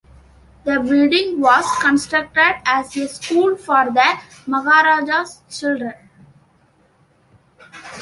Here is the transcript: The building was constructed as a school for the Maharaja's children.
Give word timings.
The 0.63 0.79
building 0.79 1.41
was 1.41 1.63
constructed 1.79 2.55
as 2.65 2.97
a 2.97 3.07
school 3.07 3.55
for 3.55 3.85
the 3.85 4.19
Maharaja's 4.47 5.43
children. 5.47 5.93